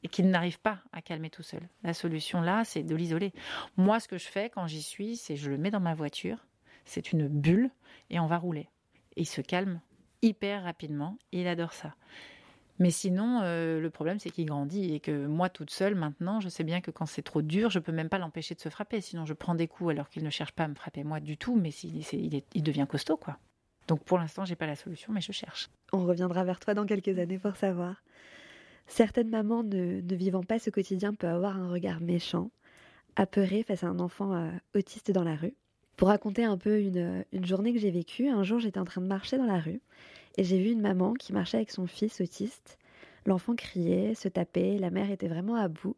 [0.05, 1.67] et qu'il n'arrive pas à calmer tout seul.
[1.81, 3.33] La solution là, c'est de l'isoler.
[3.75, 6.45] Moi, ce que je fais quand j'y suis, c'est je le mets dans ma voiture,
[6.85, 7.71] c'est une bulle
[8.11, 8.69] et on va rouler.
[9.15, 9.81] Et il se calme
[10.21, 11.95] hyper rapidement, il adore ça.
[12.77, 16.49] Mais sinon, euh, le problème, c'est qu'il grandit et que moi, toute seule, maintenant, je
[16.49, 19.01] sais bien que quand c'est trop dur, je peux même pas l'empêcher de se frapper.
[19.01, 21.35] Sinon, je prends des coups alors qu'il ne cherche pas à me frapper moi du
[21.35, 23.39] tout, mais il, il, devient costaud, quoi.
[23.87, 25.69] Donc pour l'instant, j'ai pas la solution, mais je cherche.
[25.93, 28.03] On reviendra vers toi dans quelques années pour savoir.
[28.87, 32.51] Certaines mamans ne, vivant pas ce quotidien peuvent avoir un regard méchant,
[33.15, 35.55] apeuré face à un enfant euh, autiste dans la rue.
[35.97, 39.01] Pour raconter un peu une, une journée que j'ai vécue, un jour j'étais en train
[39.01, 39.81] de marcher dans la rue
[40.37, 42.77] et j'ai vu une maman qui marchait avec son fils autiste.
[43.25, 45.95] L'enfant criait, se tapait, la mère était vraiment à bout.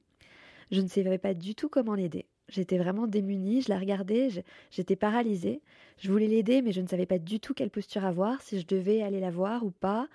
[0.71, 2.25] Je ne savais pas du tout comment l'aider.
[2.49, 4.29] J'étais vraiment démunie, je la regardais,
[4.71, 5.61] j'étais paralysée.
[5.97, 8.65] Je voulais l'aider, mais je ne savais pas du tout quelle posture avoir, si je
[8.65, 10.07] devais aller la voir ou pas.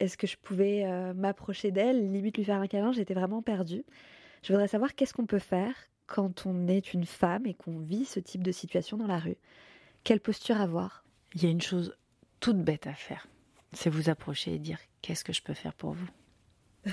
[0.00, 2.92] Est-ce que je pouvais euh, m'approcher d'elle, limite lui faire un câlin?
[2.92, 3.84] J'étais vraiment perdue.
[4.42, 5.74] Je voudrais savoir qu'est-ce qu'on peut faire
[6.06, 9.38] quand on est une femme et qu'on vit ce type de situation dans la rue.
[10.02, 11.04] Quelle posture avoir?
[11.34, 11.96] Il y a une chose
[12.40, 13.26] toute bête à faire,
[13.72, 16.08] c'est vous approcher et dire qu'est-ce que je peux faire pour vous?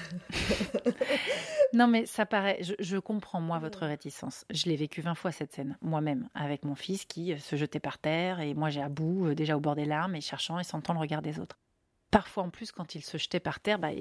[1.74, 2.60] Non, mais ça paraît.
[2.80, 4.46] Je, comprends, moi, votre réticence.
[4.50, 7.80] Je l'ai vécu 20 fois cette scène, moi-même, avec mon fils qui euh, se jetait
[7.80, 10.60] par terre et moi, j'ai à bout, euh, déjà au bord des larmes et cherchant
[10.60, 11.58] et sentant le regard des autres.
[12.12, 13.92] Parfois, en plus, quand il se jetait par terre, bah,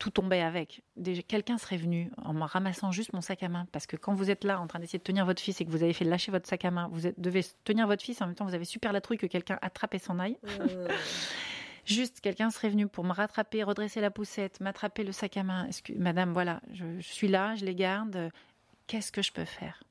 [0.00, 0.82] tout tombait avec.
[1.28, 3.68] Quelqu'un serait venu en me ramassant juste mon sac à main.
[3.70, 5.70] Parce que quand vous êtes là en train d'essayer de tenir votre fils et que
[5.70, 8.34] vous avez fait lâcher votre sac à main, vous devez tenir votre fils en même
[8.34, 10.38] temps, vous avez super la trouille que quelqu'un attrape et s'en aille.
[11.84, 15.68] Juste, quelqu'un serait venu pour me rattraper, redresser la poussette, m'attraper le sac à main.
[15.96, 18.30] Madame, voilà, je, suis là, je les garde.
[18.88, 19.84] Qu'est-ce que je peux faire?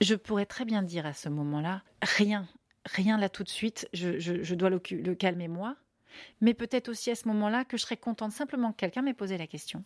[0.00, 2.46] Je pourrais très bien dire à ce moment-là, rien,
[2.86, 5.76] rien là tout de suite, je, dois le, le calmer moi.
[6.40, 9.38] Mais peut-être aussi à ce moment-là que je serais contente simplement que quelqu'un m'ait posé
[9.38, 9.84] la question.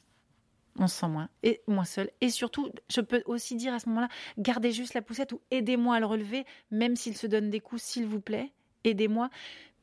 [0.78, 2.10] On se sent moins, et moins seul.
[2.20, 4.08] Et surtout, je peux aussi dire à ce moment-là,
[4.38, 7.80] gardez juste la poussette ou aidez-moi à le relever, même s'il se donne des coups,
[7.80, 9.30] s'il vous plaît, aidez-moi.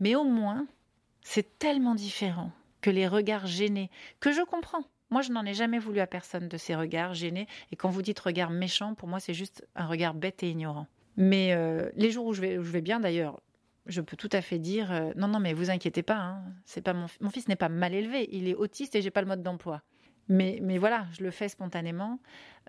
[0.01, 0.67] Mais au moins,
[1.21, 2.51] c'est tellement différent
[2.81, 4.83] que les regards gênés, que je comprends.
[5.11, 7.47] Moi, je n'en ai jamais voulu à personne de ces regards gênés.
[7.71, 10.87] Et quand vous dites regard méchant, pour moi, c'est juste un regard bête et ignorant.
[11.17, 13.41] Mais euh, les jours où je vais, je vais bien, d'ailleurs,
[13.85, 16.17] je peux tout à fait dire euh, non, non, mais vous inquiétez pas.
[16.17, 18.29] Hein, c'est pas mon, mon fils n'est pas mal élevé.
[18.31, 19.81] Il est autiste et j'ai pas le mode d'emploi.
[20.27, 22.19] Mais, mais voilà, je le fais spontanément.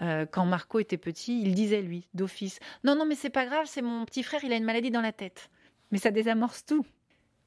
[0.00, 3.66] Euh, quand Marco était petit, il disait lui, d'office, non, non, mais c'est pas grave,
[3.66, 5.50] c'est mon petit frère, il a une maladie dans la tête.
[5.90, 6.84] Mais ça désamorce tout.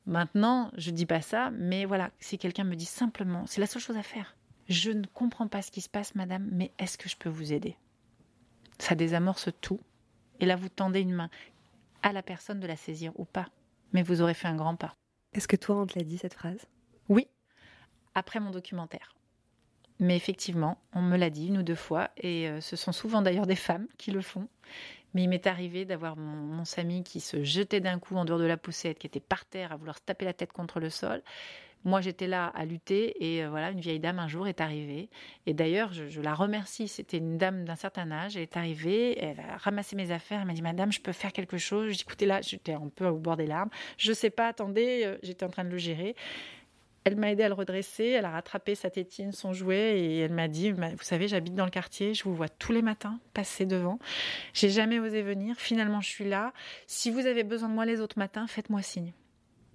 [0.05, 3.81] Maintenant, je dis pas ça, mais voilà, si quelqu'un me dit simplement, c'est la seule
[3.81, 4.37] chose à faire.
[4.69, 7.53] Je ne comprends pas ce qui se passe, madame, mais est-ce que je peux vous
[7.53, 7.75] aider?
[8.77, 9.79] Ça désamorce tout.
[10.39, 11.29] Et là, vous tendez une main
[12.05, 13.47] à la personne de la saisir ou pas.
[13.91, 14.95] Mais vous aurez fait un grand pas.
[15.33, 16.67] Est-ce que toi, on te l'a dit, cette phrase?
[17.09, 17.27] Oui,
[18.13, 19.15] après mon documentaire.
[19.99, 23.21] Mais effectivement, on me l'a dit une ou deux fois, et euh, ce sont souvent
[23.21, 24.47] d'ailleurs des femmes qui le font.
[25.13, 28.45] Mais il m'est arrivé d'avoir mon, Samy qui se jetait d'un coup en dehors de
[28.45, 31.23] la poussette, qui était par terre à vouloir se taper la tête contre le sol.
[31.85, 35.07] Moi, j'étais là à lutter et euh, voilà, une vieille dame un jour est arrivée.
[35.45, 36.87] Et d'ailleurs, je, la remercie.
[36.87, 38.35] C'était une dame d'un certain âge.
[38.35, 40.41] Elle est arrivée, elle a ramassé mes affaires.
[40.41, 41.91] Elle m'a dit, Madame, je peux faire quelque chose?
[41.91, 43.69] J'ai écoutez là, j'étais un peu au bord des larmes.
[43.97, 46.15] Je sais pas, attendez, euh, j'étais en train de le gérer.
[47.03, 50.33] Elle m'a aidé à le redresser, elle a rattrapé sa tétine, son jouet, et elle
[50.33, 53.67] m'a dit, vous savez, j'habite dans le quartier, je vous vois tous les matins passer
[53.67, 53.99] devant.
[54.53, 56.51] J'ai jamais osé venir, finalement je suis là.
[56.87, 59.13] Si vous avez besoin de moi les autres matins, faites-moi signe.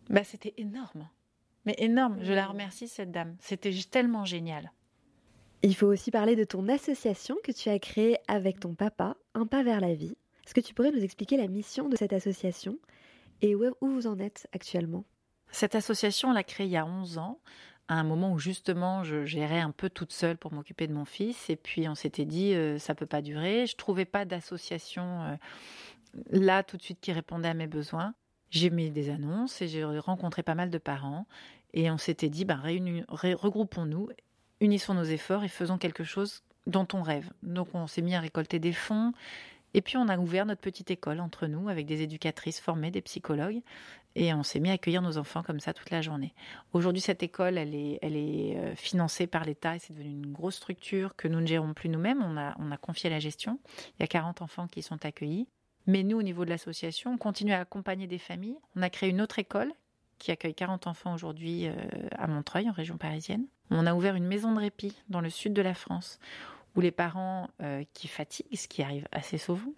[0.08, 1.08] Bah, c'était énorme.
[1.66, 3.36] Mais énorme, je la remercie cette dame.
[3.40, 4.72] C'était tellement génial.
[5.62, 9.46] Il faut aussi parler de ton association que tu as créée avec ton papa, Un
[9.46, 10.16] pas vers la vie.
[10.46, 12.78] Est-ce que tu pourrais nous expliquer la mission de cette association
[13.42, 15.04] et où vous en êtes actuellement?
[15.50, 17.40] Cette association, on l'a créée il y a 11 ans,
[17.88, 21.04] à un moment où justement je gérais un peu toute seule pour m'occuper de mon
[21.04, 21.50] fils.
[21.50, 23.66] Et puis on s'était dit, euh, ça peut pas durer.
[23.66, 25.36] Je trouvais pas d'association euh,
[26.30, 28.14] là tout de suite qui répondait à mes besoins.
[28.50, 31.26] J'ai mis des annonces et j'ai rencontré pas mal de parents.
[31.72, 34.08] Et on s'était dit, bah, regroupons-nous,
[34.60, 37.30] unissons nos efforts et faisons quelque chose dont on rêve.
[37.42, 39.12] Donc on s'est mis à récolter des fonds.
[39.72, 43.02] Et puis on a ouvert notre petite école entre nous avec des éducatrices formées, des
[43.02, 43.60] psychologues,
[44.16, 46.34] et on s'est mis à accueillir nos enfants comme ça toute la journée.
[46.72, 51.14] Aujourd'hui, cette école, elle est, euh, financée par l'État et c'est devenu une grosse structure
[51.14, 52.20] que nous ne gérons plus nous-mêmes.
[52.20, 53.60] On a, on a confié la gestion.
[53.98, 55.46] Il y a 40 enfants qui sont accueillis.
[55.86, 58.58] Mais nous, au niveau de l'association, on continue à accompagner des familles.
[58.76, 59.72] On a créé une autre école
[60.18, 61.74] qui accueille 40 enfants aujourd'hui euh,
[62.12, 63.46] à Montreuil, en région parisienne.
[63.70, 66.18] On a ouvert une maison de répit dans le sud de la France
[66.76, 69.72] où les parents euh, qui fatiguent, ce qui arrive assez souvent,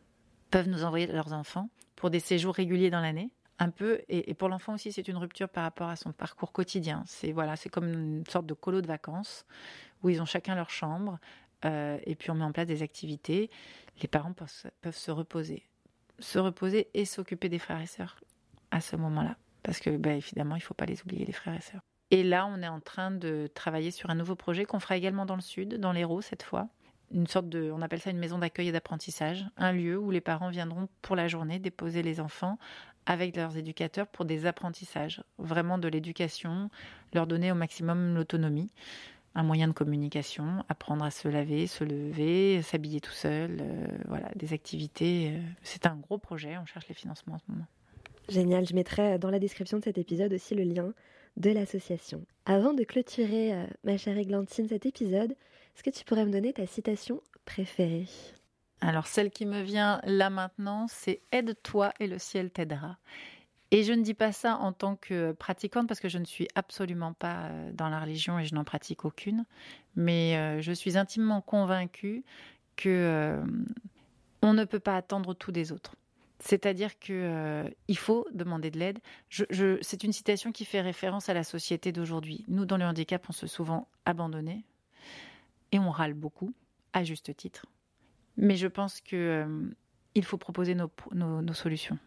[0.50, 3.30] peuvent nous envoyer leurs enfants pour des séjours réguliers dans l'année
[3.62, 7.04] un peu, et, pour l'enfant aussi, c'est une rupture par rapport à son parcours quotidien.
[7.06, 9.46] C'est voilà, c'est comme une sorte de colo de vacances
[10.02, 11.20] où ils ont chacun leur chambre,
[11.64, 13.50] euh, et puis on met en place des activités.
[14.00, 15.64] Les parents peuvent, se reposer,
[16.18, 18.20] se reposer et s'occuper des frères et sœurs
[18.70, 21.60] à ce moment-là, parce que ben, évidemment, il faut pas les oublier les frères et
[21.60, 21.82] sœurs.
[22.10, 25.24] Et là, on est en train de travailler sur un nouveau projet qu'on fera également
[25.24, 26.68] dans le sud, dans l'Hérault cette fois.
[27.10, 30.20] Une sorte de, on appelle ça une maison d'accueil et d'apprentissage, un lieu où les
[30.20, 32.58] parents viendront pour la journée déposer les enfants
[33.06, 36.70] avec leurs éducateurs pour des apprentissages, vraiment de l'éducation,
[37.12, 38.70] leur donner au maximum l'autonomie,
[39.34, 44.30] un moyen de communication, apprendre à se laver, se lever, s'habiller tout seul, euh, voilà,
[44.36, 45.32] des activités.
[45.32, 47.66] Euh, c'est un gros projet, on cherche les financements en ce moment.
[48.28, 50.92] Génial, je mettrai dans la description de cet épisode aussi le lien
[51.36, 52.24] de l'association.
[52.44, 56.52] Avant de clôturer, euh, ma chère Églantine, cet épisode, est-ce que tu pourrais me donner
[56.52, 58.06] ta citation préférée?
[58.80, 62.98] Alors celle qui me vient là maintenant, c'est Aide-toi et le ciel t'aidera.
[63.72, 66.46] Et je ne dis pas ça en tant que pratiquante parce que je ne suis
[66.54, 69.44] absolument pas euh, dans la religion et je n'en pratique aucune,
[69.96, 72.22] mais euh, je suis intimement convaincue
[72.76, 73.42] que
[74.42, 75.96] on ne peut pas attendre tout des autres.
[76.40, 78.98] C'est-à-dire que euh, il faut demander de l'aide.
[79.30, 82.44] C'est une citation qui fait référence à la société d'aujourd'hui.
[82.48, 84.64] Nous, dans le handicap, on se souvent abandonnés
[85.70, 86.52] et on râle beaucoup,
[86.92, 87.66] à juste titre.
[88.36, 89.70] Mais je pense que euh,
[90.16, 91.98] il faut proposer nos, solutions.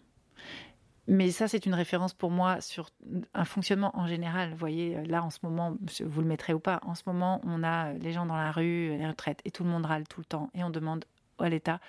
[1.07, 2.89] Mais ça, c'est une référence pour moi sur
[3.33, 4.51] un fonctionnement en général.
[4.51, 7.63] Vous voyez, là, en ce moment, vous le mettrez ou pas, en ce moment, on
[7.63, 10.25] a les gens dans la rue, les retraites, et tout le monde râle tout le
[10.25, 10.49] temps.
[10.55, 11.05] Et on demande
[11.37, 11.79] à l'État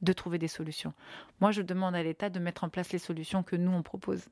[0.00, 0.94] de trouver des solutions.
[1.40, 4.24] Moi, je demande à l'État de mettre en place les solutions que nous, on propose.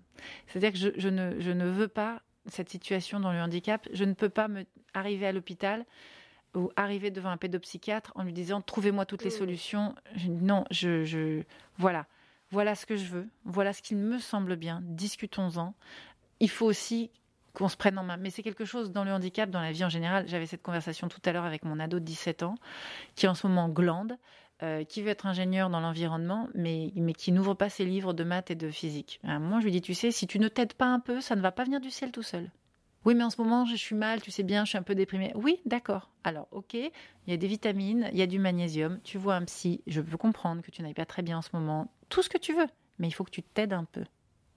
[0.47, 3.89] C'est-à-dire que je, ne, je, ne, veux pas cette situation dans le handicap.
[3.93, 5.85] Je ne peux pas me arriver à l'hôpital
[6.57, 9.39] ou arriver devant un pédopsychiatre en lui disant trouvez-moi toutes les mmh.
[9.39, 9.95] solutions.
[10.29, 11.43] non, je, je,
[11.79, 12.07] voilà,
[12.51, 14.81] voilà ce que je veux, voilà ce qui me semble bien.
[14.85, 15.75] Discutons-en.
[16.41, 17.11] Il faut aussi
[17.53, 18.17] qu'on se prenne en main.
[18.17, 20.29] Mais c'est quelque chose dans le handicap, dans la vie en général.
[20.29, 22.55] J'avais cette conversation tout à l'heure avec mon ado de 17 ans,
[23.15, 24.17] qui en ce moment glande,
[24.63, 28.25] euh, qui veut être ingénieur dans l'environnement, mais, mais qui n'ouvre pas ses livres de
[28.25, 29.21] maths et de physique.
[29.25, 31.41] moi, je lui dis, tu sais, si tu ne t'aides pas un peu, ça ne
[31.41, 32.51] va pas venir du ciel tout seul.
[33.05, 34.95] Oui, mais en ce moment, je suis mal, tu sais bien, je suis un peu
[34.95, 35.33] déprimée.
[35.35, 36.11] Oui, d'accord.
[36.23, 36.91] Alors, ok, il
[37.27, 40.19] y a des vitamines, il y a du magnésium, tu vois un psy, je peux
[40.19, 42.67] comprendre que tu n'ailles pas très bien en ce moment, tout ce que tu veux,
[42.99, 44.05] mais il faut que tu t'aides un peu.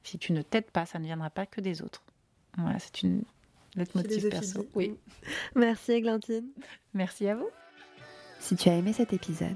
[0.04, 2.04] Si tu ne t'aides pas, ça ne viendra pas que des autres.
[2.58, 3.24] Voilà, c'est une
[3.76, 4.68] leitmotiv perso.
[4.76, 4.96] Oui.
[5.56, 6.50] Merci Églantine.
[6.94, 7.50] Merci à vous.
[8.40, 9.56] Si tu as aimé cet épisode,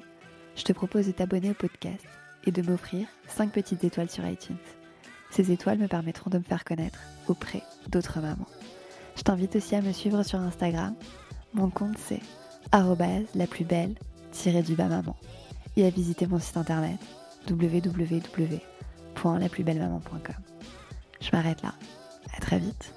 [0.55, 2.05] je te propose de t'abonner au podcast
[2.45, 4.57] et de m'offrir 5 petites étoiles sur iTunes.
[5.29, 8.47] Ces étoiles me permettront de me faire connaître auprès d'autres mamans.
[9.17, 10.93] Je t'invite aussi à me suivre sur Instagram.
[11.53, 12.21] Mon compte c'est
[13.35, 13.95] la plus belle
[14.63, 15.17] du bas maman
[15.75, 16.99] et à visiter mon site internet
[17.49, 20.35] www.laplusbellemaman.com.
[21.19, 21.73] Je m'arrête là.
[22.35, 22.93] À très vite.